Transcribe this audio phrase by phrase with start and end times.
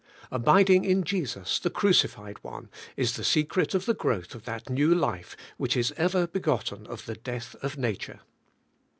[0.31, 4.19] Abid ing in Jesus, the Crucified One, is the secret of the THE CRUCIFIED ONE.
[4.19, 8.21] 87 growth of that new life which is ever begotten of the death of nature.